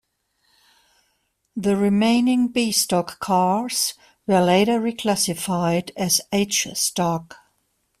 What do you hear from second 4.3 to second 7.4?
later reclassified as H Stock.